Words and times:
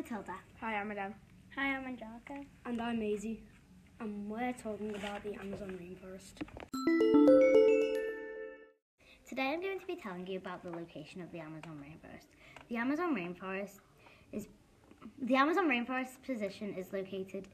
Matilda. 0.00 0.32
Hi, 0.62 0.76
I'm 0.76 0.90
Adam. 0.92 1.12
Hi, 1.54 1.76
I'm 1.76 1.84
Angelica. 1.84 2.42
And 2.64 2.80
I'm 2.80 2.98
Maisie, 2.98 3.42
and 4.00 4.30
we're 4.30 4.54
talking 4.54 4.94
about 4.94 5.22
the 5.22 5.34
Amazon 5.34 5.78
rainforest. 5.78 6.40
Today 9.28 9.48
I'm 9.52 9.60
going 9.60 9.78
to 9.78 9.86
be 9.86 9.96
telling 9.96 10.26
you 10.26 10.38
about 10.38 10.62
the 10.62 10.70
location 10.70 11.20
of 11.20 11.30
the 11.32 11.40
Amazon 11.40 11.84
rainforest. 11.84 12.28
The 12.70 12.76
Amazon 12.78 13.14
rainforest 13.14 13.80
is 14.32 14.46
the 15.20 15.36
Amazon 15.36 15.68
rainforest 15.68 16.22
position 16.24 16.72
is 16.72 16.94
located 16.94 17.48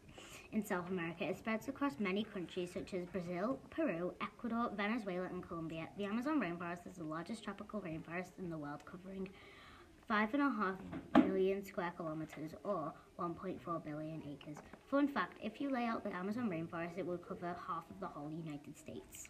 in 0.53 0.65
South 0.65 0.89
America. 0.89 1.25
It 1.25 1.39
spreads 1.39 1.67
across 1.67 1.99
many 1.99 2.23
countries 2.23 2.71
such 2.73 2.95
as 2.95 3.07
Brazil, 3.07 3.59
Peru, 3.71 4.15
Ecuador, 4.21 4.71
Venezuela, 4.77 5.27
and 5.27 5.43
Colombia. 5.43 5.89
The 5.99 6.05
Amazon 6.05 6.41
rainforest 6.41 6.87
is 6.87 6.95
the 6.99 7.05
largest 7.05 7.43
tropical 7.43 7.81
rainforest 7.81 8.39
in 8.39 8.51
the 8.51 8.57
world, 8.57 8.83
covering 8.85 9.31
five 10.09 10.33
and 10.35 10.43
a 10.43 10.51
half 10.51 11.27
million 11.27 11.65
square 11.65 11.93
kilometers 11.97 12.53
or 12.63 12.93
1.4 13.19 13.85
billion 13.85 14.23
acres. 14.31 14.57
Fun 14.89 15.09
fact 15.09 15.37
if 15.43 15.61
you 15.61 15.71
lay 15.71 15.85
out 15.85 16.05
the 16.05 16.15
Amazon 16.15 16.49
rainforest, 16.49 16.97
it 16.97 17.05
would 17.05 17.27
cover 17.27 17.57
half 17.67 17.85
of 17.91 17.99
the 18.01 18.07
whole 18.07 18.31
United 18.31 18.79
States. 18.79 19.29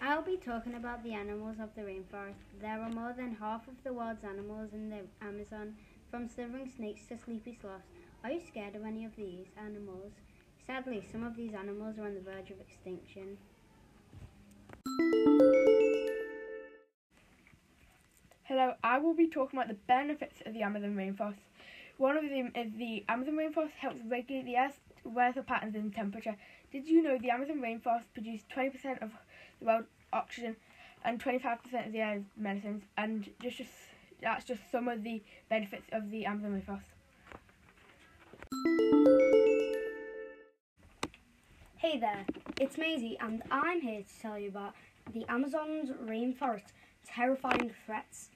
I'll 0.00 0.22
be 0.22 0.38
talking 0.38 0.74
about 0.76 1.04
the 1.04 1.12
animals 1.12 1.56
of 1.60 1.68
the 1.74 1.82
rainforest. 1.82 2.40
There 2.62 2.80
are 2.80 2.88
more 2.90 3.12
than 3.14 3.36
half 3.38 3.68
of 3.68 3.74
the 3.84 3.92
world's 3.92 4.24
animals 4.24 4.70
in 4.72 4.88
the 4.88 5.02
Amazon, 5.20 5.74
from 6.10 6.28
slithering 6.28 6.72
snakes 6.74 7.02
to 7.08 7.18
sleepy 7.18 7.58
sloths. 7.60 7.84
Are 8.24 8.30
you 8.30 8.40
scared 8.48 8.76
of 8.76 8.84
any 8.84 9.04
of 9.04 9.14
these 9.16 9.46
animals? 9.62 10.12
Sadly, 10.66 11.04
some 11.12 11.22
of 11.22 11.36
these 11.36 11.52
animals 11.52 11.98
are 11.98 12.06
on 12.06 12.14
the 12.14 12.20
verge 12.20 12.50
of 12.50 12.60
extinction. 12.60 13.36
Hello, 18.58 18.74
I 18.82 18.98
will 18.98 19.14
be 19.14 19.28
talking 19.28 19.56
about 19.56 19.68
the 19.68 19.78
benefits 19.86 20.42
of 20.44 20.52
the 20.52 20.62
Amazon 20.62 20.96
rainforest. 20.96 21.38
One 21.96 22.16
of 22.16 22.24
them 22.28 22.50
is 22.56 22.72
the 22.76 23.04
Amazon 23.08 23.34
rainforest 23.34 23.70
helps 23.78 24.00
regulate 24.04 24.46
the 24.46 24.56
Earth's 24.56 24.80
weather 25.04 25.44
patterns 25.44 25.76
and 25.76 25.94
temperature. 25.94 26.34
Did 26.72 26.88
you 26.88 27.00
know 27.00 27.18
the 27.18 27.30
Amazon 27.30 27.60
rainforest 27.60 28.06
produces 28.12 28.44
20% 28.52 29.00
of 29.00 29.12
the 29.60 29.64
world's 29.64 29.86
oxygen 30.12 30.56
and 31.04 31.22
25% 31.22 31.86
of 31.86 31.92
the 31.92 32.00
air's 32.00 32.24
medicines? 32.36 32.82
And 32.96 33.30
just, 33.40 33.58
just 33.58 33.70
that's 34.20 34.44
just 34.44 34.62
some 34.72 34.88
of 34.88 35.04
the 35.04 35.22
benefits 35.48 35.86
of 35.92 36.10
the 36.10 36.26
Amazon 36.26 36.60
rainforest. 36.60 36.82
Hey 41.76 42.00
there, 42.00 42.26
it's 42.60 42.76
Maisie, 42.76 43.16
and 43.20 43.40
I'm 43.52 43.80
here 43.80 44.02
to 44.02 44.20
tell 44.20 44.36
you 44.36 44.48
about 44.48 44.74
the 45.12 45.24
Amazon's 45.28 45.90
rainforest 45.90 46.72
terrifying 47.06 47.70
threats. 47.86 48.30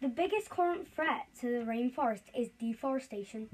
The 0.00 0.08
biggest 0.08 0.48
current 0.48 0.86
threat 0.94 1.26
to 1.40 1.58
the 1.58 1.64
rainforest 1.64 2.22
is 2.32 2.50
deforestation. 2.60 3.48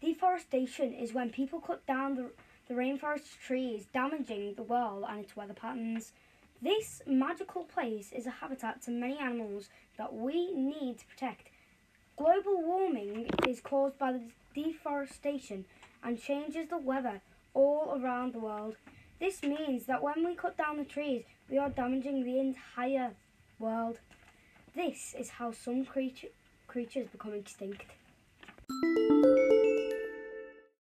Deforestation 0.00 0.94
is 0.94 1.12
when 1.12 1.28
people 1.28 1.60
cut 1.60 1.86
down 1.86 2.14
the, 2.14 2.30
the 2.66 2.72
rainforest 2.72 3.38
trees, 3.46 3.84
damaging 3.92 4.54
the 4.54 4.62
world 4.62 5.04
and 5.06 5.20
its 5.20 5.36
weather 5.36 5.52
patterns. 5.52 6.12
This 6.62 7.02
magical 7.06 7.64
place 7.64 8.10
is 8.10 8.24
a 8.24 8.30
habitat 8.30 8.80
to 8.82 8.90
many 8.90 9.18
animals 9.18 9.68
that 9.98 10.14
we 10.14 10.54
need 10.54 10.98
to 11.00 11.06
protect. 11.06 11.48
Global 12.16 12.62
warming 12.62 13.28
is 13.46 13.60
caused 13.60 13.98
by 13.98 14.12
the 14.12 14.22
deforestation 14.54 15.66
and 16.02 16.18
changes 16.18 16.68
the 16.70 16.78
weather 16.78 17.20
all 17.52 18.00
around 18.02 18.32
the 18.32 18.40
world. 18.40 18.76
This 19.20 19.42
means 19.42 19.84
that 19.86 20.02
when 20.02 20.24
we 20.24 20.36
cut 20.36 20.56
down 20.56 20.78
the 20.78 20.84
trees, 20.84 21.24
we 21.50 21.58
are 21.58 21.68
damaging 21.68 22.24
the 22.24 22.38
entire 22.38 23.10
world. 23.58 23.98
This 24.74 25.14
is 25.18 25.28
how 25.28 25.52
some 25.52 25.84
creature, 25.84 26.28
creatures 26.66 27.06
become 27.12 27.34
extinct. 27.34 27.84